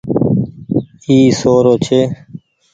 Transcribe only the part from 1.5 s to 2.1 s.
رو ڇي۔